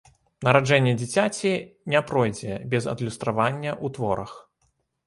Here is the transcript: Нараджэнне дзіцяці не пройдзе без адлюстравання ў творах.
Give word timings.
Нараджэнне 0.45 0.93
дзіцяці 1.01 1.51
не 1.95 2.01
пройдзе 2.09 2.59
без 2.73 2.83
адлюстравання 2.95 3.71
ў 3.85 3.99
творах. 4.01 4.31